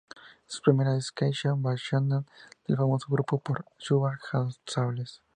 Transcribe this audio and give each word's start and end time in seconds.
Su 0.47 0.63
prima 0.63 0.97
es 0.97 1.11
Keisha 1.11 1.53
Buchanan, 1.53 2.25
del 2.67 2.75
famoso 2.77 3.05
grupo 3.07 3.37
pop 3.37 3.59
Sugababes. 3.77 5.21